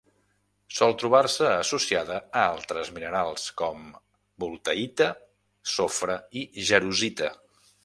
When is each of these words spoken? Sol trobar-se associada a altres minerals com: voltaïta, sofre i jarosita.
Sol 0.77 0.93
trobar-se 1.01 1.43
associada 1.55 2.17
a 2.39 2.45
altres 2.53 2.89
minerals 2.97 3.45
com: 3.63 3.85
voltaïta, 4.47 5.11
sofre 5.77 6.19
i 6.41 6.47
jarosita. 6.73 7.33